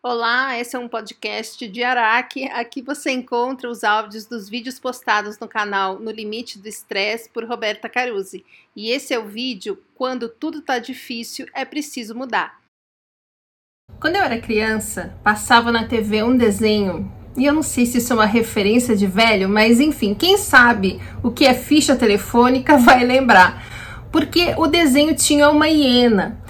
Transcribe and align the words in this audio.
Olá, 0.00 0.56
esse 0.56 0.76
é 0.76 0.78
um 0.78 0.86
podcast 0.86 1.66
de 1.66 1.82
Araque. 1.82 2.44
Aqui 2.52 2.80
você 2.80 3.10
encontra 3.10 3.68
os 3.68 3.82
áudios 3.82 4.26
dos 4.26 4.48
vídeos 4.48 4.78
postados 4.78 5.40
no 5.40 5.48
canal 5.48 5.98
No 5.98 6.12
Limite 6.12 6.56
do 6.56 6.68
Estresse 6.68 7.28
por 7.28 7.44
Roberta 7.44 7.88
Caruzzi. 7.88 8.46
E 8.76 8.90
esse 8.90 9.12
é 9.12 9.18
o 9.18 9.26
vídeo 9.26 9.82
Quando 9.96 10.28
tudo 10.28 10.62
tá 10.62 10.78
difícil, 10.78 11.46
é 11.52 11.64
preciso 11.64 12.14
mudar. 12.14 12.60
Quando 13.98 14.14
eu 14.14 14.22
era 14.22 14.40
criança, 14.40 15.18
passava 15.24 15.72
na 15.72 15.88
TV 15.88 16.22
um 16.22 16.36
desenho, 16.36 17.12
e 17.36 17.44
eu 17.44 17.52
não 17.52 17.64
sei 17.64 17.84
se 17.84 17.98
isso 17.98 18.12
é 18.12 18.16
uma 18.16 18.24
referência 18.24 18.94
de 18.94 19.08
velho, 19.08 19.48
mas 19.48 19.80
enfim, 19.80 20.14
quem 20.14 20.36
sabe 20.36 21.00
o 21.24 21.32
que 21.32 21.44
é 21.44 21.54
ficha 21.54 21.96
telefônica 21.96 22.78
vai 22.78 23.04
lembrar. 23.04 23.66
Porque 24.12 24.54
o 24.56 24.68
desenho 24.68 25.16
tinha 25.16 25.50
uma 25.50 25.68
hiena 25.68 26.40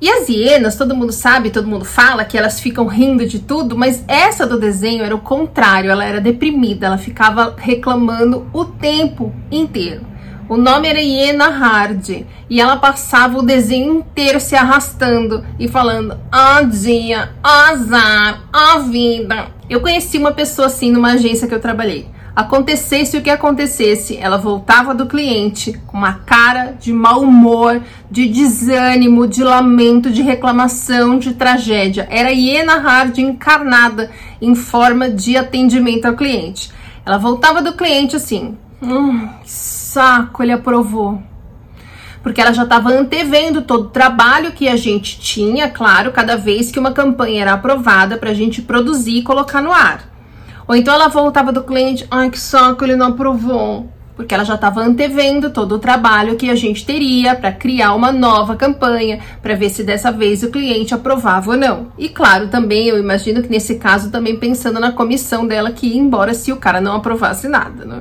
e 0.00 0.10
as 0.10 0.28
hienas, 0.28 0.76
todo 0.76 0.94
mundo 0.94 1.12
sabe, 1.12 1.50
todo 1.50 1.66
mundo 1.66 1.84
fala 1.84 2.24
que 2.24 2.36
elas 2.36 2.60
ficam 2.60 2.86
rindo 2.86 3.26
de 3.26 3.38
tudo, 3.38 3.76
mas 3.76 4.04
essa 4.06 4.46
do 4.46 4.60
desenho 4.60 5.02
era 5.02 5.14
o 5.14 5.20
contrário, 5.20 5.90
ela 5.90 6.04
era 6.04 6.20
deprimida, 6.20 6.86
ela 6.86 6.98
ficava 6.98 7.54
reclamando 7.56 8.46
o 8.52 8.64
tempo 8.64 9.34
inteiro. 9.50 10.02
O 10.48 10.56
nome 10.56 10.86
era 10.86 11.00
Hiena 11.00 11.48
Hard 11.48 12.24
e 12.48 12.60
ela 12.60 12.76
passava 12.76 13.38
o 13.38 13.42
desenho 13.42 13.94
inteiro 13.94 14.38
se 14.38 14.54
arrastando 14.54 15.44
e 15.58 15.66
falando: 15.66 16.16
"Ó 16.32 16.60
oh, 16.60 16.66
dia, 16.66 17.30
oh, 17.42 17.72
azar, 17.72 18.44
ó 18.54 18.76
oh, 18.76 18.82
vida". 18.84 19.48
Eu 19.68 19.80
conheci 19.80 20.18
uma 20.18 20.30
pessoa 20.30 20.66
assim 20.66 20.92
numa 20.92 21.14
agência 21.14 21.48
que 21.48 21.54
eu 21.54 21.60
trabalhei. 21.60 22.06
Acontecesse 22.36 23.16
o 23.16 23.22
que 23.22 23.30
acontecesse, 23.30 24.18
ela 24.18 24.36
voltava 24.36 24.94
do 24.94 25.06
cliente 25.06 25.72
com 25.86 25.96
uma 25.96 26.12
cara 26.12 26.76
de 26.78 26.92
mau 26.92 27.22
humor, 27.22 27.80
de 28.10 28.28
desânimo, 28.28 29.26
de 29.26 29.42
lamento, 29.42 30.10
de 30.10 30.20
reclamação, 30.20 31.18
de 31.18 31.32
tragédia. 31.32 32.06
Era 32.10 32.30
Iena 32.32 32.76
Hard 32.76 33.16
encarnada 33.16 34.10
em 34.38 34.54
forma 34.54 35.08
de 35.08 35.34
atendimento 35.34 36.04
ao 36.04 36.14
cliente. 36.14 36.70
Ela 37.06 37.16
voltava 37.16 37.62
do 37.62 37.72
cliente 37.72 38.16
assim: 38.16 38.54
hum, 38.82 39.30
que 39.42 39.50
saco, 39.50 40.42
ele 40.42 40.52
aprovou 40.52 41.22
porque 42.22 42.40
ela 42.40 42.52
já 42.52 42.64
estava 42.64 42.90
antevendo 42.90 43.62
todo 43.62 43.84
o 43.84 43.90
trabalho 43.90 44.50
que 44.50 44.68
a 44.68 44.74
gente 44.74 45.20
tinha, 45.20 45.70
claro, 45.70 46.10
cada 46.10 46.36
vez 46.36 46.72
que 46.72 46.78
uma 46.80 46.90
campanha 46.90 47.42
era 47.42 47.52
aprovada 47.52 48.16
para 48.16 48.30
a 48.30 48.34
gente 48.34 48.60
produzir 48.60 49.18
e 49.18 49.22
colocar 49.22 49.62
no 49.62 49.70
ar. 49.70 50.15
Ou 50.68 50.74
então 50.74 50.94
ela 50.94 51.08
voltava 51.08 51.52
do 51.52 51.62
cliente, 51.62 52.06
ai 52.10 52.30
que 52.30 52.38
saco, 52.38 52.84
ele 52.84 52.96
não 52.96 53.08
aprovou. 53.08 53.88
Porque 54.16 54.34
ela 54.34 54.44
já 54.44 54.54
estava 54.54 54.80
antevendo 54.80 55.50
todo 55.50 55.74
o 55.74 55.78
trabalho 55.78 56.36
que 56.36 56.48
a 56.48 56.54
gente 56.54 56.86
teria 56.86 57.34
para 57.34 57.52
criar 57.52 57.94
uma 57.94 58.10
nova 58.10 58.56
campanha, 58.56 59.20
para 59.42 59.54
ver 59.54 59.68
se 59.68 59.84
dessa 59.84 60.10
vez 60.10 60.42
o 60.42 60.50
cliente 60.50 60.94
aprovava 60.94 61.50
ou 61.50 61.56
não. 61.56 61.88
E 61.98 62.08
claro, 62.08 62.48
também 62.48 62.88
eu 62.88 62.98
imagino 62.98 63.42
que 63.42 63.50
nesse 63.50 63.74
caso 63.76 64.10
também 64.10 64.38
pensando 64.38 64.80
na 64.80 64.90
comissão 64.90 65.46
dela 65.46 65.70
que 65.70 65.88
ia 65.88 66.00
embora 66.00 66.32
se 66.32 66.50
o 66.50 66.56
cara 66.56 66.80
não 66.80 66.96
aprovasse 66.96 67.46
nada. 67.46 67.84
Né? 67.84 68.00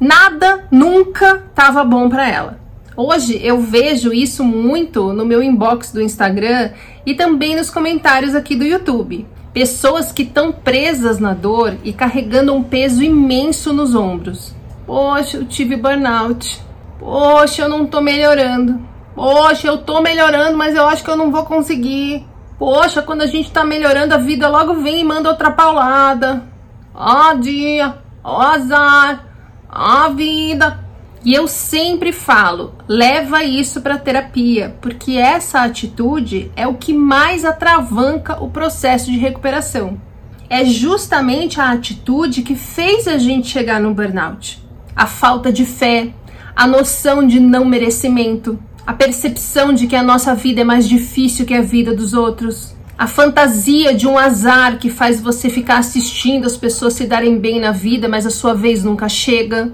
Nada 0.00 0.64
nunca 0.70 1.44
estava 1.48 1.84
bom 1.84 2.08
para 2.08 2.28
ela. 2.28 2.60
Hoje 2.96 3.40
eu 3.42 3.60
vejo 3.60 4.12
isso 4.12 4.42
muito 4.44 5.12
no 5.12 5.24
meu 5.24 5.42
inbox 5.42 5.92
do 5.92 6.02
Instagram 6.02 6.70
e 7.06 7.14
também 7.14 7.54
nos 7.54 7.70
comentários 7.70 8.34
aqui 8.34 8.56
do 8.56 8.64
YouTube. 8.64 9.26
Pessoas 9.52 10.12
que 10.12 10.22
estão 10.22 10.52
presas 10.52 11.18
na 11.18 11.34
dor 11.34 11.76
e 11.82 11.92
carregando 11.92 12.54
um 12.54 12.62
peso 12.62 13.02
imenso 13.02 13.72
nos 13.72 13.94
ombros. 13.94 14.54
Poxa, 14.86 15.38
eu 15.38 15.44
tive 15.44 15.76
burnout. 15.76 16.60
Poxa, 16.98 17.62
eu 17.62 17.68
não 17.68 17.84
tô 17.84 18.00
melhorando. 18.00 18.80
Poxa, 19.14 19.66
eu 19.66 19.78
tô 19.78 20.00
melhorando, 20.00 20.56
mas 20.56 20.76
eu 20.76 20.86
acho 20.86 21.02
que 21.02 21.10
eu 21.10 21.16
não 21.16 21.32
vou 21.32 21.44
conseguir. 21.44 22.26
Poxa, 22.58 23.02
quando 23.02 23.22
a 23.22 23.26
gente 23.26 23.50
tá 23.50 23.64
melhorando, 23.64 24.14
a 24.14 24.18
vida 24.18 24.48
logo 24.48 24.74
vem 24.74 25.00
e 25.00 25.04
manda 25.04 25.30
outra 25.30 25.50
paulada. 25.50 26.44
Ó 26.94 27.34
dia, 27.34 27.96
ó 28.22 28.40
azar, 28.40 29.24
ó 29.68 30.10
vida. 30.10 30.89
E 31.22 31.34
eu 31.34 31.46
sempre 31.46 32.12
falo, 32.12 32.74
leva 32.88 33.44
isso 33.44 33.82
para 33.82 33.98
terapia, 33.98 34.74
porque 34.80 35.12
essa 35.12 35.60
atitude 35.60 36.50
é 36.56 36.66
o 36.66 36.74
que 36.74 36.94
mais 36.94 37.44
atravanca 37.44 38.42
o 38.42 38.48
processo 38.48 39.10
de 39.10 39.18
recuperação. 39.18 40.00
É 40.48 40.64
justamente 40.64 41.60
a 41.60 41.70
atitude 41.72 42.42
que 42.42 42.54
fez 42.54 43.06
a 43.06 43.18
gente 43.18 43.48
chegar 43.48 43.78
no 43.80 43.92
burnout. 43.92 44.62
A 44.96 45.06
falta 45.06 45.52
de 45.52 45.66
fé, 45.66 46.08
a 46.56 46.66
noção 46.66 47.26
de 47.26 47.38
não 47.38 47.66
merecimento, 47.66 48.58
a 48.86 48.94
percepção 48.94 49.74
de 49.74 49.86
que 49.86 49.94
a 49.94 50.02
nossa 50.02 50.34
vida 50.34 50.62
é 50.62 50.64
mais 50.64 50.88
difícil 50.88 51.44
que 51.44 51.54
a 51.54 51.60
vida 51.60 51.94
dos 51.94 52.14
outros, 52.14 52.74
a 52.96 53.06
fantasia 53.06 53.94
de 53.94 54.08
um 54.08 54.16
azar 54.16 54.78
que 54.78 54.88
faz 54.88 55.20
você 55.20 55.50
ficar 55.50 55.76
assistindo 55.76 56.46
as 56.46 56.56
pessoas 56.56 56.94
se 56.94 57.04
darem 57.04 57.38
bem 57.38 57.60
na 57.60 57.72
vida, 57.72 58.08
mas 58.08 58.24
a 58.24 58.30
sua 58.30 58.54
vez 58.54 58.82
nunca 58.82 59.06
chega 59.06 59.70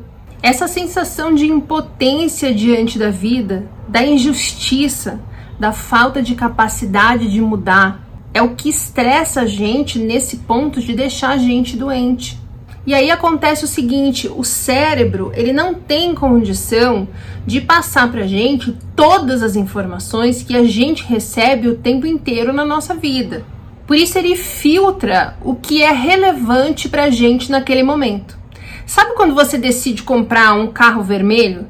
essa 0.46 0.68
sensação 0.68 1.34
de 1.34 1.44
impotência 1.44 2.54
diante 2.54 3.00
da 3.00 3.10
vida, 3.10 3.68
da 3.88 4.06
injustiça, 4.06 5.18
da 5.58 5.72
falta 5.72 6.22
de 6.22 6.36
capacidade 6.36 7.28
de 7.28 7.40
mudar, 7.40 8.06
é 8.32 8.40
o 8.40 8.54
que 8.54 8.68
estressa 8.68 9.40
a 9.40 9.46
gente 9.46 9.98
nesse 9.98 10.36
ponto 10.36 10.80
de 10.80 10.94
deixar 10.94 11.30
a 11.30 11.36
gente 11.36 11.76
doente. 11.76 12.38
E 12.86 12.94
aí 12.94 13.10
acontece 13.10 13.64
o 13.64 13.66
seguinte, 13.66 14.30
o 14.32 14.44
cérebro, 14.44 15.32
ele 15.34 15.52
não 15.52 15.74
tem 15.74 16.14
condição 16.14 17.08
de 17.44 17.60
passar 17.60 18.08
pra 18.12 18.24
gente 18.24 18.72
todas 18.94 19.42
as 19.42 19.56
informações 19.56 20.44
que 20.44 20.56
a 20.56 20.62
gente 20.62 21.02
recebe 21.02 21.66
o 21.66 21.76
tempo 21.76 22.06
inteiro 22.06 22.52
na 22.52 22.64
nossa 22.64 22.94
vida. 22.94 23.44
Por 23.84 23.96
isso 23.96 24.16
ele 24.16 24.36
filtra 24.36 25.36
o 25.42 25.56
que 25.56 25.82
é 25.82 25.90
relevante 25.90 26.88
pra 26.88 27.10
gente 27.10 27.50
naquele 27.50 27.82
momento. 27.82 28.45
Sabe 28.86 29.14
quando 29.14 29.34
você 29.34 29.58
decide 29.58 30.04
comprar 30.04 30.54
um 30.54 30.68
carro 30.68 31.02
vermelho? 31.02 31.66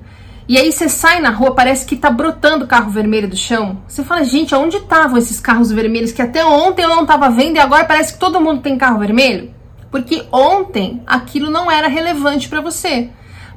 E 0.46 0.58
aí 0.58 0.70
você 0.70 0.88
sai 0.88 1.18
na 1.18 1.30
rua, 1.30 1.54
parece 1.54 1.86
que 1.86 1.96
tá 1.96 2.10
brotando 2.10 2.66
carro 2.66 2.90
vermelho 2.90 3.26
do 3.26 3.36
chão. 3.36 3.78
Você 3.88 4.04
fala, 4.04 4.22
gente, 4.22 4.54
aonde 4.54 4.76
estavam 4.76 5.16
esses 5.16 5.40
carros 5.40 5.72
vermelhos 5.72 6.12
que 6.12 6.22
até 6.22 6.44
ontem 6.44 6.82
eu 6.82 6.90
não 6.90 7.06
tava 7.06 7.30
vendo 7.30 7.56
e 7.56 7.58
agora 7.58 7.84
parece 7.84 8.12
que 8.12 8.20
todo 8.20 8.40
mundo 8.40 8.60
tem 8.60 8.78
carro 8.78 9.00
vermelho? 9.00 9.52
Porque 9.90 10.24
ontem 10.30 11.02
aquilo 11.06 11.50
não 11.50 11.70
era 11.70 11.88
relevante 11.88 12.48
para 12.48 12.60
você. 12.60 13.08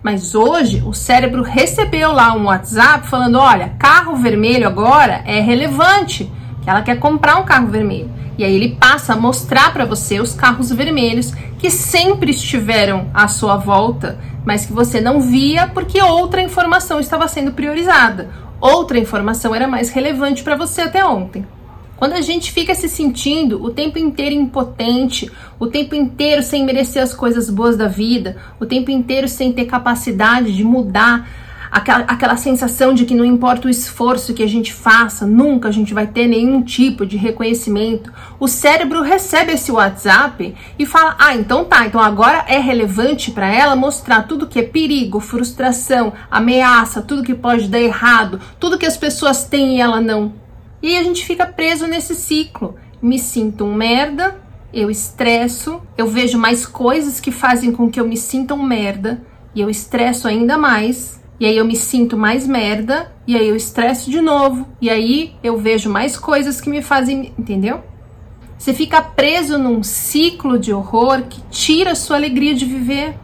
Mas 0.01 0.33
hoje 0.33 0.81
o 0.85 0.93
cérebro 0.93 1.43
recebeu 1.43 2.13
lá 2.13 2.33
um 2.33 2.45
WhatsApp 2.45 3.07
falando: 3.07 3.37
olha, 3.37 3.75
carro 3.77 4.15
vermelho 4.15 4.65
agora 4.65 5.21
é 5.25 5.41
relevante, 5.41 6.31
que 6.63 6.69
ela 6.69 6.81
quer 6.81 6.97
comprar 6.97 7.37
um 7.37 7.43
carro 7.43 7.67
vermelho. 7.67 8.09
E 8.39 8.43
aí 8.45 8.55
ele 8.55 8.77
passa 8.79 9.11
a 9.11 9.17
mostrar 9.17 9.73
para 9.73 9.83
você 9.83 10.21
os 10.21 10.33
carros 10.33 10.71
vermelhos 10.71 11.33
que 11.57 11.69
sempre 11.69 12.31
estiveram 12.31 13.09
à 13.13 13.27
sua 13.27 13.57
volta, 13.57 14.17
mas 14.45 14.65
que 14.65 14.71
você 14.71 15.01
não 15.01 15.19
via 15.19 15.67
porque 15.67 16.01
outra 16.01 16.41
informação 16.41 17.01
estava 17.01 17.27
sendo 17.27 17.51
priorizada. 17.51 18.29
Outra 18.61 18.97
informação 18.97 19.53
era 19.53 19.67
mais 19.67 19.89
relevante 19.89 20.41
para 20.41 20.55
você 20.55 20.83
até 20.83 21.03
ontem. 21.03 21.45
Quando 21.97 22.13
a 22.13 22.21
gente 22.21 22.53
fica 22.53 22.73
se 22.73 22.87
sentindo 22.87 23.61
o 23.61 23.71
tempo 23.71 23.99
inteiro 23.99 24.33
impotente, 24.33 25.29
o 25.59 25.67
tempo 25.67 25.93
inteiro 25.93 26.41
sem 26.41 26.63
merecer 26.63 27.03
as 27.03 27.13
coisas 27.13 27.49
boas 27.49 27.75
da 27.75 27.89
vida, 27.89 28.37
o 28.57 28.65
tempo 28.65 28.89
inteiro 28.89 29.27
sem 29.27 29.51
ter 29.51 29.65
capacidade 29.65 30.55
de 30.55 30.63
mudar 30.63 31.27
aquela, 31.71 32.03
aquela 32.05 32.37
sensação 32.37 32.93
de 32.93 33.05
que 33.05 33.13
não 33.13 33.25
importa 33.25 33.67
o 33.67 33.69
esforço 33.69 34.33
que 34.33 34.43
a 34.43 34.47
gente 34.47 34.73
faça, 34.73 35.25
nunca 35.25 35.69
a 35.69 35.71
gente 35.71 35.93
vai 35.93 36.07
ter 36.07 36.27
nenhum 36.27 36.61
tipo 36.61 37.05
de 37.05 37.17
reconhecimento. 37.17 38.11
O 38.39 38.47
cérebro 38.47 39.01
recebe 39.01 39.53
esse 39.53 39.71
WhatsApp 39.71 40.55
e 40.77 40.85
fala: 40.85 41.15
Ah, 41.19 41.35
então 41.35 41.65
tá, 41.65 41.85
então 41.85 42.01
agora 42.01 42.45
é 42.47 42.59
relevante 42.59 43.31
para 43.31 43.53
ela 43.53 43.75
mostrar 43.75 44.23
tudo 44.23 44.47
que 44.47 44.59
é 44.59 44.63
perigo, 44.63 45.19
frustração, 45.19 46.13
ameaça, 46.29 47.01
tudo 47.01 47.23
que 47.23 47.35
pode 47.35 47.67
dar 47.67 47.79
errado, 47.79 48.39
tudo 48.59 48.77
que 48.77 48.85
as 48.85 48.97
pessoas 48.97 49.45
têm 49.45 49.77
e 49.77 49.81
ela 49.81 50.01
não. 50.01 50.33
E 50.81 50.97
a 50.97 51.03
gente 51.03 51.25
fica 51.25 51.45
preso 51.45 51.87
nesse 51.87 52.15
ciclo. 52.15 52.75
Me 53.01 53.17
sinto 53.17 53.63
um 53.63 53.73
merda, 53.73 54.39
eu 54.73 54.89
estresso, 54.89 55.81
eu 55.97 56.07
vejo 56.07 56.37
mais 56.37 56.65
coisas 56.65 57.19
que 57.19 57.31
fazem 57.31 57.71
com 57.71 57.89
que 57.89 57.99
eu 57.99 58.07
me 58.07 58.17
sinta 58.17 58.53
um 58.53 58.63
merda 58.63 59.21
e 59.55 59.61
eu 59.61 59.69
estresso 59.69 60.27
ainda 60.27 60.57
mais 60.57 61.18
e 61.39 61.45
aí 61.45 61.55
eu 61.55 61.65
me 61.65 61.75
sinto 61.75 62.17
mais 62.17 62.47
merda, 62.47 63.11
e 63.25 63.37
aí 63.37 63.47
eu 63.47 63.55
estresso 63.55 64.11
de 64.11 64.19
novo, 64.19 64.67
e 64.81 64.89
aí 64.89 65.35
eu 65.43 65.57
vejo 65.57 65.89
mais 65.89 66.17
coisas 66.17 66.59
que 66.59 66.69
me 66.69 66.81
fazem, 66.81 67.33
entendeu? 67.37 67.81
Você 68.57 68.73
fica 68.73 69.01
preso 69.01 69.57
num 69.57 69.81
ciclo 69.81 70.59
de 70.59 70.73
horror 70.73 71.23
que 71.29 71.41
tira 71.49 71.93
a 71.93 71.95
sua 71.95 72.17
alegria 72.17 72.53
de 72.53 72.65
viver, 72.65 73.17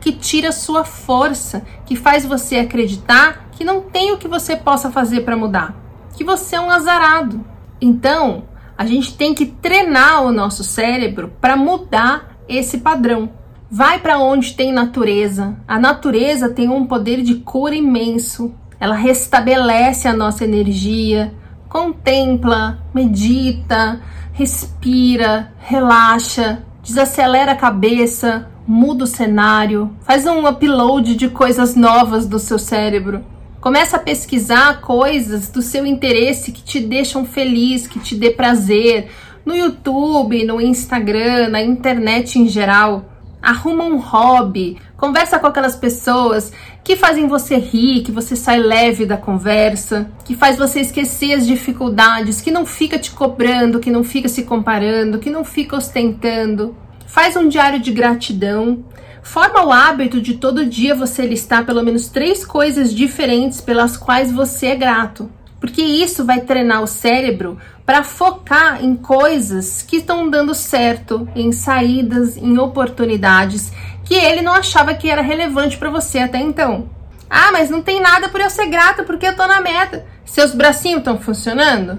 que 0.00 0.12
tira 0.12 0.50
a 0.50 0.52
sua 0.52 0.84
força, 0.84 1.64
que 1.84 1.96
faz 1.96 2.24
você 2.24 2.58
acreditar 2.58 3.48
que 3.50 3.64
não 3.64 3.80
tem 3.80 4.12
o 4.12 4.18
que 4.18 4.28
você 4.28 4.54
possa 4.54 4.90
fazer 4.90 5.22
para 5.22 5.36
mudar, 5.36 5.74
que 6.16 6.22
você 6.22 6.56
é 6.56 6.60
um 6.60 6.70
azarado. 6.70 7.44
Então, 7.80 8.44
a 8.76 8.86
gente 8.86 9.16
tem 9.16 9.34
que 9.34 9.46
treinar 9.46 10.22
o 10.22 10.32
nosso 10.32 10.62
cérebro 10.62 11.32
para 11.40 11.56
mudar 11.56 12.36
esse 12.48 12.78
padrão. 12.78 13.30
Vai 13.70 13.98
para 13.98 14.18
onde 14.18 14.54
tem 14.54 14.72
natureza. 14.72 15.56
A 15.66 15.78
natureza 15.78 16.48
tem 16.48 16.68
um 16.68 16.86
poder 16.86 17.22
de 17.22 17.36
cura 17.36 17.74
imenso. 17.74 18.54
Ela 18.78 18.94
restabelece 18.94 20.06
a 20.06 20.12
nossa 20.12 20.44
energia. 20.44 21.32
Contempla, 21.68 22.78
medita, 22.94 24.00
respira, 24.32 25.52
relaxa, 25.58 26.62
desacelera 26.82 27.52
a 27.52 27.56
cabeça, 27.56 28.48
muda 28.66 29.04
o 29.04 29.08
cenário, 29.08 29.90
faz 30.02 30.26
um 30.26 30.46
upload 30.46 31.14
de 31.14 31.28
coisas 31.28 31.74
novas 31.74 32.26
do 32.26 32.38
seu 32.38 32.58
cérebro. 32.58 33.24
Começa 33.60 33.96
a 33.96 34.00
pesquisar 34.00 34.80
coisas 34.82 35.48
do 35.48 35.62
seu 35.62 35.86
interesse 35.86 36.52
que 36.52 36.62
te 36.62 36.80
deixam 36.80 37.24
feliz, 37.24 37.86
que 37.86 37.98
te 37.98 38.14
dê 38.14 38.30
prazer, 38.30 39.10
no 39.44 39.54
YouTube, 39.56 40.44
no 40.44 40.60
Instagram, 40.60 41.48
na 41.48 41.62
internet 41.62 42.38
em 42.38 42.46
geral. 42.46 43.06
Arruma 43.44 43.84
um 43.84 43.98
hobby, 43.98 44.78
conversa 44.96 45.38
com 45.38 45.46
aquelas 45.46 45.76
pessoas 45.76 46.50
que 46.82 46.96
fazem 46.96 47.28
você 47.28 47.56
rir, 47.56 48.02
que 48.02 48.10
você 48.10 48.34
sai 48.34 48.58
leve 48.58 49.04
da 49.04 49.16
conversa, 49.16 50.10
que 50.24 50.34
faz 50.34 50.56
você 50.56 50.80
esquecer 50.80 51.34
as 51.34 51.46
dificuldades, 51.46 52.40
que 52.40 52.50
não 52.50 52.64
fica 52.64 52.98
te 52.98 53.10
cobrando, 53.10 53.80
que 53.80 53.90
não 53.90 54.02
fica 54.02 54.28
se 54.28 54.44
comparando, 54.44 55.18
que 55.18 55.28
não 55.28 55.44
fica 55.44 55.76
ostentando. 55.76 56.74
Faz 57.06 57.36
um 57.36 57.46
diário 57.46 57.78
de 57.78 57.92
gratidão. 57.92 58.84
Forma 59.22 59.64
o 59.64 59.72
hábito 59.72 60.20
de 60.20 60.34
todo 60.34 60.66
dia 60.66 60.94
você 60.94 61.26
listar 61.26 61.64
pelo 61.64 61.82
menos 61.82 62.08
três 62.08 62.44
coisas 62.44 62.94
diferentes 62.94 63.60
pelas 63.60 63.96
quais 63.96 64.32
você 64.32 64.68
é 64.68 64.76
grato 64.76 65.30
porque 65.64 65.80
isso 65.80 66.26
vai 66.26 66.42
treinar 66.42 66.82
o 66.82 66.86
cérebro 66.86 67.56
para 67.86 68.04
focar 68.04 68.84
em 68.84 68.94
coisas 68.94 69.80
que 69.80 69.96
estão 69.96 70.28
dando 70.28 70.54
certo, 70.54 71.26
em 71.34 71.52
saídas, 71.52 72.36
em 72.36 72.58
oportunidades 72.58 73.72
que 74.04 74.12
ele 74.12 74.42
não 74.42 74.52
achava 74.52 74.92
que 74.92 75.08
era 75.08 75.22
relevante 75.22 75.78
para 75.78 75.88
você 75.88 76.18
até 76.18 76.38
então. 76.38 76.90
Ah, 77.30 77.50
mas 77.50 77.70
não 77.70 77.80
tem 77.80 77.98
nada 77.98 78.28
por 78.28 78.42
eu 78.42 78.50
ser 78.50 78.66
grata 78.66 79.04
porque 79.04 79.26
eu 79.26 79.34
tô 79.34 79.46
na 79.46 79.62
meta. 79.62 80.04
Seus 80.26 80.54
bracinhos 80.54 80.98
estão 80.98 81.18
funcionando? 81.18 81.98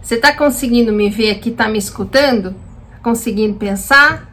Você 0.00 0.16
tá 0.16 0.32
conseguindo 0.32 0.92
me 0.92 1.10
ver 1.10 1.32
aqui, 1.32 1.50
tá 1.50 1.68
me 1.68 1.78
escutando? 1.78 2.54
Tá 2.88 2.98
conseguindo 3.02 3.58
pensar? 3.58 4.32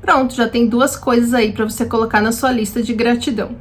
Pronto, 0.00 0.32
já 0.32 0.48
tem 0.48 0.68
duas 0.68 0.94
coisas 0.94 1.34
aí 1.34 1.50
para 1.50 1.64
você 1.64 1.84
colocar 1.84 2.20
na 2.20 2.30
sua 2.30 2.52
lista 2.52 2.80
de 2.80 2.94
gratidão. 2.94 3.56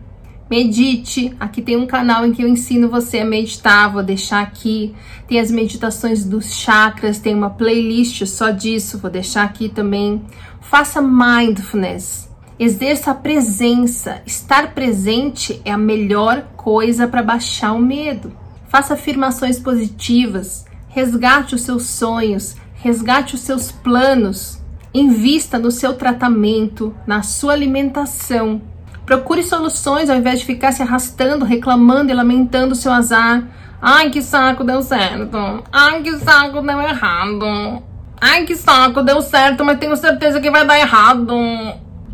Medite. 0.49 1.31
Aqui 1.39 1.61
tem 1.61 1.77
um 1.77 1.85
canal 1.85 2.25
em 2.25 2.31
que 2.31 2.41
eu 2.41 2.47
ensino 2.47 2.89
você 2.89 3.19
a 3.19 3.25
meditar, 3.25 3.93
vou 3.93 4.01
deixar 4.01 4.41
aqui. 4.41 4.95
Tem 5.27 5.39
as 5.39 5.51
meditações 5.51 6.25
dos 6.25 6.55
chakras, 6.55 7.19
tem 7.19 7.35
uma 7.35 7.51
playlist 7.51 8.25
só 8.25 8.49
disso, 8.49 8.97
vou 8.97 9.11
deixar 9.11 9.43
aqui 9.43 9.69
também. 9.69 10.23
Faça 10.59 11.01
mindfulness. 11.01 12.27
Exerça 12.57 13.11
a 13.11 13.15
presença. 13.15 14.21
Estar 14.25 14.73
presente 14.73 15.61
é 15.63 15.71
a 15.71 15.77
melhor 15.77 16.41
coisa 16.57 17.07
para 17.07 17.21
baixar 17.21 17.73
o 17.73 17.79
medo. 17.79 18.31
Faça 18.67 18.95
afirmações 18.95 19.59
positivas. 19.59 20.65
Resgate 20.89 21.53
os 21.53 21.61
seus 21.61 21.83
sonhos, 21.83 22.55
resgate 22.73 23.35
os 23.35 23.41
seus 23.41 23.71
planos. 23.71 24.59
Invista 24.91 25.59
no 25.59 25.69
seu 25.69 25.93
tratamento, 25.93 26.95
na 27.05 27.21
sua 27.21 27.53
alimentação 27.53 28.59
Procure 29.09 29.41
soluções 29.41 30.07
ao 30.07 30.17
invés 30.17 30.37
de 30.37 30.45
ficar 30.45 30.71
se 30.71 30.83
arrastando, 30.83 31.43
reclamando 31.43 32.11
e 32.11 32.13
lamentando 32.13 32.73
o 32.73 32.75
seu 32.75 32.91
azar. 32.91 33.43
Ai, 33.81 34.11
que 34.11 34.21
saco, 34.21 34.63
deu 34.63 34.83
certo. 34.83 35.35
Ai, 35.71 36.03
que 36.03 36.15
saco, 36.19 36.61
deu 36.61 36.79
errado. 36.79 37.81
Ai, 38.21 38.45
que 38.45 38.55
saco, 38.55 39.01
deu 39.01 39.19
certo, 39.23 39.65
mas 39.65 39.79
tenho 39.79 39.95
certeza 39.95 40.39
que 40.39 40.51
vai 40.51 40.63
dar 40.63 40.77
errado. 40.77 41.33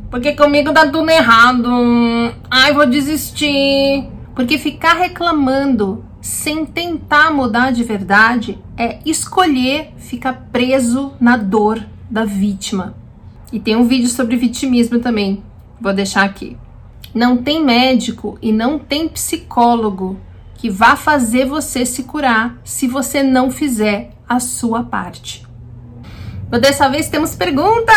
Porque 0.09 0.37
comigo 0.37 0.71
dá 0.71 0.87
tudo 0.87 1.09
errado. 1.09 1.69
Ai, 2.49 2.71
vou 2.71 2.85
desistir. 2.85 4.09
Porque 4.33 4.57
ficar 4.57 4.93
reclamando 4.93 6.05
sem 6.21 6.65
tentar 6.65 7.29
mudar 7.29 7.73
de 7.73 7.83
verdade 7.83 8.57
é 8.77 8.99
escolher 9.05 9.91
ficar 9.97 10.47
preso 10.49 11.11
na 11.19 11.35
dor 11.35 11.85
da 12.09 12.23
vítima. 12.23 12.95
E 13.51 13.59
tem 13.59 13.75
um 13.75 13.83
vídeo 13.83 14.07
sobre 14.07 14.37
vitimismo 14.37 14.99
também. 14.99 15.43
Vou 15.81 15.91
deixar 15.91 16.23
aqui. 16.23 16.57
Não 17.15 17.37
tem 17.37 17.63
médico 17.63 18.37
e 18.41 18.51
não 18.51 18.77
tem 18.77 19.07
psicólogo 19.07 20.19
que 20.55 20.69
vá 20.69 20.97
fazer 20.97 21.45
você 21.45 21.85
se 21.85 22.03
curar 22.03 22.57
se 22.65 22.87
você 22.87 23.23
não 23.23 23.49
fizer 23.49 24.11
a 24.27 24.37
sua 24.41 24.83
parte. 24.83 25.45
Mas 26.51 26.59
dessa 26.59 26.89
vez 26.89 27.07
temos 27.07 27.33
pergunta 27.33 27.93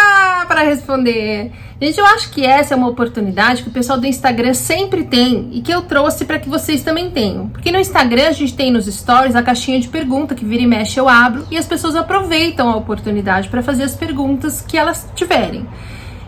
para 0.46 0.62
responder. 0.62 1.50
Gente, 1.80 1.98
eu 1.98 2.06
acho 2.06 2.30
que 2.30 2.44
essa 2.44 2.74
é 2.74 2.76
uma 2.76 2.88
oportunidade 2.88 3.64
que 3.64 3.68
o 3.68 3.72
pessoal 3.72 3.98
do 3.98 4.06
Instagram 4.06 4.54
sempre 4.54 5.02
tem 5.02 5.48
e 5.52 5.62
que 5.62 5.72
eu 5.72 5.82
trouxe 5.82 6.24
para 6.24 6.38
que 6.38 6.48
vocês 6.48 6.84
também 6.84 7.10
tenham. 7.10 7.48
Porque 7.48 7.72
no 7.72 7.78
Instagram 7.78 8.28
a 8.28 8.32
gente 8.32 8.54
tem 8.54 8.70
nos 8.70 8.86
stories 8.86 9.34
a 9.34 9.42
caixinha 9.42 9.80
de 9.80 9.88
pergunta 9.88 10.34
que 10.34 10.44
vira 10.44 10.62
e 10.62 10.66
mexe 10.66 10.98
eu 10.98 11.08
abro 11.08 11.44
e 11.50 11.58
as 11.58 11.66
pessoas 11.66 11.96
aproveitam 11.96 12.70
a 12.70 12.76
oportunidade 12.76 13.48
para 13.48 13.62
fazer 13.62 13.82
as 13.82 13.96
perguntas 13.96 14.60
que 14.60 14.78
elas 14.78 15.08
tiverem. 15.16 15.66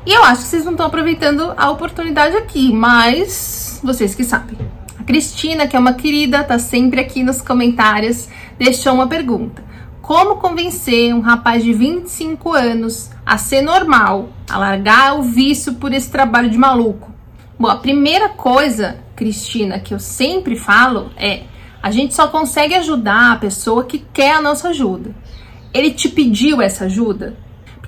E 0.06 0.12
eu 0.12 0.24
acho 0.24 0.42
que 0.42 0.48
vocês 0.48 0.64
não 0.64 0.72
estão 0.72 0.86
aproveitando 0.86 1.52
a 1.56 1.70
oportunidade 1.70 2.34
aqui, 2.34 2.72
mas 2.72 3.80
vocês 3.84 4.14
que 4.14 4.24
sabem. 4.24 4.56
A 4.98 5.04
Cristina, 5.04 5.66
que 5.66 5.76
é 5.76 5.78
uma 5.78 5.92
querida, 5.92 6.42
tá 6.42 6.58
sempre 6.58 7.00
aqui 7.00 7.22
nos 7.22 7.42
comentários, 7.42 8.26
deixou 8.58 8.94
uma 8.94 9.06
pergunta. 9.06 9.62
Como 10.00 10.36
convencer 10.36 11.14
um 11.14 11.20
rapaz 11.20 11.62
de 11.62 11.74
25 11.74 12.52
anos 12.52 13.10
a 13.24 13.36
ser 13.36 13.60
normal, 13.60 14.30
a 14.48 14.56
largar 14.56 15.18
o 15.18 15.22
vício 15.22 15.74
por 15.74 15.92
esse 15.92 16.10
trabalho 16.10 16.48
de 16.48 16.56
maluco? 16.56 17.12
Bom, 17.58 17.68
a 17.68 17.76
primeira 17.76 18.30
coisa, 18.30 18.98
Cristina, 19.14 19.78
que 19.78 19.92
eu 19.92 20.00
sempre 20.00 20.56
falo 20.56 21.10
é: 21.14 21.42
a 21.82 21.90
gente 21.90 22.14
só 22.14 22.26
consegue 22.26 22.74
ajudar 22.74 23.32
a 23.32 23.36
pessoa 23.36 23.84
que 23.84 23.98
quer 24.12 24.32
a 24.32 24.40
nossa 24.40 24.70
ajuda. 24.70 25.14
Ele 25.72 25.90
te 25.90 26.08
pediu 26.08 26.62
essa 26.62 26.86
ajuda? 26.86 27.36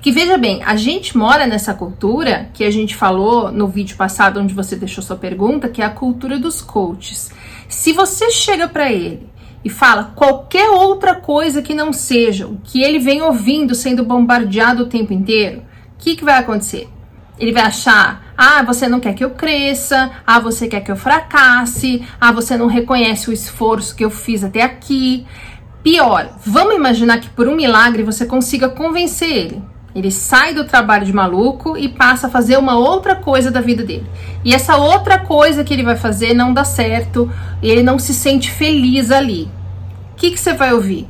Que 0.03 0.11
veja 0.11 0.37
bem, 0.37 0.61
a 0.65 0.75
gente 0.75 1.17
mora 1.17 1.47
nessa 1.47 1.73
cultura 1.73 2.49
que 2.53 2.65
a 2.65 2.69
gente 2.69 2.93
falou 2.93 3.49
no 3.49 3.69
vídeo 3.69 3.95
passado 3.95 4.37
onde 4.37 4.53
você 4.53 4.75
deixou 4.75 5.01
sua 5.01 5.15
pergunta, 5.15 5.69
que 5.69 5.81
é 5.81 5.85
a 5.85 5.89
cultura 5.89 6.37
dos 6.37 6.61
coaches. 6.61 7.31
Se 7.69 7.93
você 7.93 8.29
chega 8.29 8.67
para 8.67 8.91
ele 8.91 9.29
e 9.63 9.69
fala 9.69 10.11
qualquer 10.13 10.69
outra 10.71 11.15
coisa 11.15 11.61
que 11.61 11.73
não 11.73 11.93
seja 11.93 12.47
o 12.47 12.59
que 12.65 12.83
ele 12.83 12.99
vem 12.99 13.21
ouvindo 13.21 13.73
sendo 13.73 14.03
bombardeado 14.03 14.83
o 14.83 14.87
tempo 14.87 15.13
inteiro, 15.13 15.59
o 15.59 15.63
que, 15.99 16.17
que 16.17 16.25
vai 16.25 16.37
acontecer? 16.37 16.89
Ele 17.39 17.53
vai 17.53 17.63
achar, 17.63 18.33
ah, 18.37 18.61
você 18.61 18.89
não 18.89 18.99
quer 18.99 19.13
que 19.13 19.23
eu 19.23 19.29
cresça, 19.29 20.11
ah, 20.27 20.37
você 20.37 20.67
quer 20.67 20.81
que 20.81 20.91
eu 20.91 20.97
fracasse, 20.97 22.05
ah, 22.19 22.33
você 22.33 22.57
não 22.57 22.67
reconhece 22.67 23.29
o 23.29 23.33
esforço 23.33 23.95
que 23.95 24.03
eu 24.03 24.09
fiz 24.09 24.43
até 24.43 24.63
aqui. 24.63 25.25
Pior, 25.81 26.29
vamos 26.45 26.75
imaginar 26.75 27.21
que 27.21 27.29
por 27.29 27.47
um 27.47 27.55
milagre 27.55 28.03
você 28.03 28.25
consiga 28.25 28.67
convencer 28.67 29.31
ele 29.31 29.72
ele 29.95 30.09
sai 30.09 30.53
do 30.53 30.63
trabalho 30.63 31.05
de 31.05 31.13
maluco 31.13 31.77
e 31.77 31.87
passa 31.87 32.27
a 32.27 32.29
fazer 32.29 32.57
uma 32.57 32.75
outra 32.75 33.15
coisa 33.15 33.51
da 33.51 33.61
vida 33.61 33.83
dele. 33.83 34.05
E 34.43 34.53
essa 34.53 34.75
outra 34.75 35.19
coisa 35.19 35.63
que 35.63 35.73
ele 35.73 35.83
vai 35.83 35.95
fazer 35.95 36.33
não 36.33 36.53
dá 36.53 36.63
certo, 36.63 37.31
ele 37.61 37.83
não 37.83 37.99
se 37.99 38.13
sente 38.13 38.49
feliz 38.49 39.11
ali. 39.11 39.49
O 40.11 40.15
que, 40.15 40.35
você 40.35 40.53
vai 40.53 40.73
ouvir? 40.73 41.07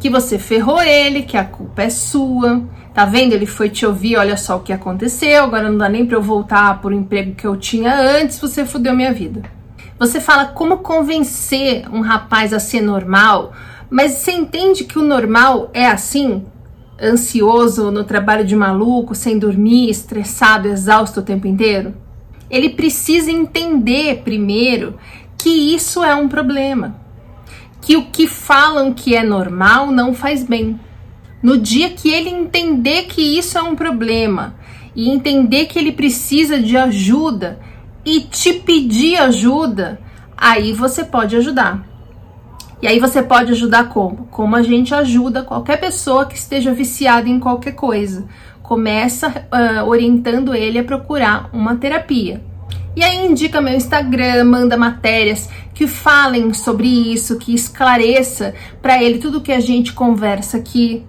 Que 0.00 0.08
você 0.08 0.38
ferrou 0.38 0.80
ele, 0.80 1.22
que 1.22 1.36
a 1.36 1.44
culpa 1.44 1.82
é 1.82 1.90
sua. 1.90 2.62
Tá 2.94 3.04
vendo? 3.04 3.32
Ele 3.32 3.46
foi 3.46 3.68
te 3.68 3.84
ouvir, 3.84 4.16
olha 4.16 4.36
só 4.36 4.56
o 4.56 4.60
que 4.60 4.72
aconteceu, 4.72 5.44
agora 5.44 5.70
não 5.70 5.78
dá 5.78 5.88
nem 5.88 6.06
para 6.06 6.16
eu 6.16 6.22
voltar 6.22 6.80
um 6.84 6.92
emprego 6.92 7.34
que 7.34 7.46
eu 7.46 7.56
tinha 7.56 7.94
antes, 7.94 8.38
você 8.38 8.64
fudeu 8.64 8.94
minha 8.94 9.12
vida. 9.12 9.42
Você 9.98 10.20
fala 10.20 10.46
como 10.46 10.78
convencer 10.78 11.84
um 11.92 12.00
rapaz 12.00 12.52
a 12.52 12.58
ser 12.58 12.80
normal, 12.80 13.52
mas 13.88 14.12
você 14.12 14.32
entende 14.32 14.84
que 14.84 14.98
o 14.98 15.02
normal 15.02 15.70
é 15.72 15.86
assim? 15.86 16.44
Ansioso 17.02 17.90
no 17.90 18.04
trabalho 18.04 18.44
de 18.44 18.54
maluco, 18.54 19.14
sem 19.14 19.38
dormir, 19.38 19.88
estressado, 19.88 20.68
exausto 20.68 21.20
o 21.20 21.22
tempo 21.22 21.46
inteiro? 21.46 21.94
Ele 22.50 22.70
precisa 22.70 23.30
entender 23.30 24.22
primeiro 24.22 24.98
que 25.38 25.74
isso 25.74 26.04
é 26.04 26.14
um 26.14 26.28
problema. 26.28 26.96
Que 27.80 27.96
o 27.96 28.06
que 28.06 28.26
falam 28.26 28.92
que 28.92 29.14
é 29.14 29.22
normal 29.22 29.90
não 29.90 30.12
faz 30.12 30.44
bem. 30.44 30.78
No 31.42 31.56
dia 31.56 31.90
que 31.90 32.10
ele 32.10 32.28
entender 32.28 33.04
que 33.04 33.22
isso 33.22 33.56
é 33.56 33.62
um 33.62 33.74
problema 33.74 34.54
e 34.94 35.08
entender 35.08 35.66
que 35.66 35.78
ele 35.78 35.92
precisa 35.92 36.60
de 36.60 36.76
ajuda 36.76 37.58
e 38.04 38.20
te 38.20 38.52
pedir 38.52 39.16
ajuda, 39.16 40.00
aí 40.36 40.72
você 40.72 41.04
pode 41.04 41.36
ajudar. 41.36 41.89
E 42.82 42.86
aí 42.86 42.98
você 42.98 43.22
pode 43.22 43.52
ajudar 43.52 43.88
como? 43.90 44.26
Como 44.30 44.56
a 44.56 44.62
gente 44.62 44.94
ajuda 44.94 45.42
qualquer 45.42 45.78
pessoa 45.78 46.24
que 46.24 46.36
esteja 46.36 46.72
viciada 46.72 47.28
em 47.28 47.38
qualquer 47.38 47.72
coisa. 47.72 48.24
Começa 48.62 49.28
uh, 49.28 49.86
orientando 49.86 50.54
ele 50.54 50.78
a 50.78 50.84
procurar 50.84 51.50
uma 51.52 51.76
terapia. 51.76 52.40
E 52.96 53.04
aí 53.04 53.26
indica 53.26 53.60
meu 53.60 53.74
Instagram, 53.74 54.44
manda 54.44 54.76
matérias 54.76 55.48
que 55.74 55.86
falem 55.86 56.52
sobre 56.52 56.88
isso, 56.88 57.38
que 57.38 57.54
esclareça 57.54 58.54
para 58.82 59.02
ele 59.02 59.18
tudo 59.18 59.40
que 59.40 59.52
a 59.52 59.60
gente 59.60 59.92
conversa 59.92 60.56
aqui, 60.56 61.04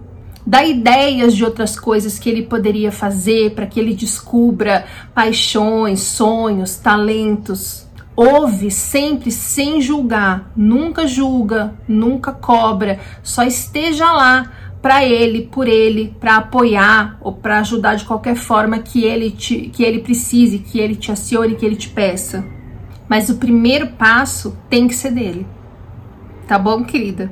dá 0.46 0.64
ideias 0.64 1.36
de 1.36 1.44
outras 1.44 1.80
coisas 1.80 2.20
que 2.20 2.30
ele 2.30 2.44
poderia 2.44 2.92
fazer 2.92 3.52
para 3.52 3.66
que 3.66 3.80
ele 3.80 3.94
descubra 3.94 4.86
paixões, 5.14 6.02
sonhos, 6.02 6.78
talentos. 6.78 7.88
Ouve 8.16 8.70
sempre 8.70 9.32
sem 9.32 9.82
julgar, 9.82 10.52
nunca 10.56 11.08
julga, 11.08 11.74
nunca 11.88 12.32
cobra, 12.32 13.00
só 13.24 13.44
esteja 13.44 14.12
lá 14.12 14.52
para 14.82 15.06
ele, 15.06 15.44
por 15.44 15.68
ele, 15.68 16.16
para 16.20 16.38
apoiar 16.38 17.18
ou 17.22 17.34
para 17.34 17.60
ajudar 17.60 17.96
de 17.96 18.04
qualquer 18.04 18.36
forma 18.36 18.80
que 18.80 19.04
ele 19.04 19.32
te, 19.32 19.70
que 19.70 19.84
ele 19.84 20.00
precise, 20.00 20.60
que 20.60 20.80
ele 20.80 20.96
te 20.96 21.12
acione, 21.12 21.56
que 21.56 21.66
ele 21.66 21.76
te 21.76 21.90
peça. 21.90 22.44
Mas 23.08 23.30
o 23.30 23.36
primeiro 23.36 23.88
passo 23.88 24.58
tem 24.70 24.88
que 24.88 24.96
ser 24.96 25.12
dele. 25.12 25.46
Tá 26.48 26.58
bom, 26.58 26.84
querida? 26.84 27.32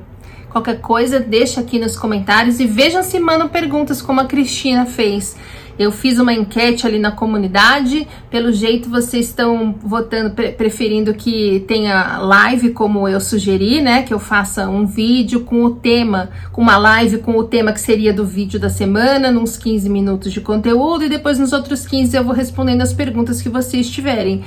Qualquer 0.49 0.79
coisa, 0.79 1.19
deixa 1.19 1.61
aqui 1.61 1.79
nos 1.79 1.95
comentários 1.95 2.59
e 2.59 2.65
vejam 2.65 3.03
se 3.03 3.19
mandam 3.19 3.47
perguntas 3.47 4.01
como 4.01 4.21
a 4.21 4.25
Cristina 4.25 4.85
fez. 4.85 5.35
Eu 5.79 5.93
fiz 5.93 6.19
uma 6.19 6.33
enquete 6.33 6.85
ali 6.85 6.99
na 6.99 7.09
comunidade. 7.09 8.05
Pelo 8.29 8.51
jeito, 8.51 8.89
vocês 8.89 9.27
estão 9.27 9.73
votando, 9.81 10.31
preferindo 10.31 11.13
que 11.13 11.63
tenha 11.69 12.17
live, 12.17 12.71
como 12.71 13.07
eu 13.07 13.21
sugeri, 13.21 13.81
né? 13.81 14.03
Que 14.03 14.13
eu 14.13 14.19
faça 14.19 14.69
um 14.69 14.85
vídeo 14.85 15.45
com 15.45 15.63
o 15.63 15.75
tema, 15.75 16.31
com 16.51 16.61
uma 16.61 16.75
live 16.77 17.19
com 17.19 17.37
o 17.37 17.45
tema 17.45 17.71
que 17.71 17.79
seria 17.79 18.11
do 18.11 18.25
vídeo 18.25 18.59
da 18.59 18.69
semana, 18.69 19.31
nos 19.31 19.55
15 19.55 19.89
minutos 19.89 20.33
de 20.33 20.41
conteúdo, 20.41 21.05
e 21.05 21.09
depois 21.09 21.39
nos 21.39 21.53
outros 21.53 21.87
15 21.87 22.17
eu 22.17 22.25
vou 22.25 22.33
respondendo 22.33 22.81
as 22.81 22.91
perguntas 22.91 23.41
que 23.41 23.47
vocês 23.47 23.89
tiverem. 23.89 24.43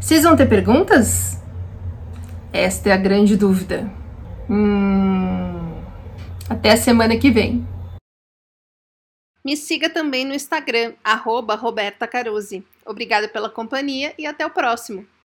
Vocês 0.00 0.24
vão 0.24 0.34
ter 0.34 0.46
perguntas? 0.46 1.40
Esta 2.52 2.88
é 2.88 2.92
a 2.92 2.96
grande 2.96 3.36
dúvida. 3.36 3.88
Hum... 4.50 5.60
Até 6.50 6.72
a 6.72 6.76
semana 6.76 7.16
que 7.16 7.30
vem. 7.30 7.71
Me 9.44 9.56
siga 9.56 9.90
também 9.90 10.24
no 10.24 10.34
Instagram, 10.34 10.94
arroba 11.02 11.56
Roberta 11.56 12.06
Caruzzi. 12.06 12.64
Obrigada 12.86 13.28
pela 13.28 13.50
companhia 13.50 14.14
e 14.16 14.24
até 14.24 14.46
o 14.46 14.50
próximo. 14.50 15.06